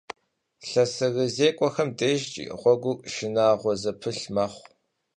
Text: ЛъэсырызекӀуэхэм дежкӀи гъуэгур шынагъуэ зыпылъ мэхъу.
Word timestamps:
ЛъэсырызекӀуэхэм 0.69 1.89
дежкӀи 1.97 2.43
гъуэгур 2.61 2.97
шынагъуэ 3.13 3.73
зыпылъ 3.81 4.25
мэхъу. 4.33 4.65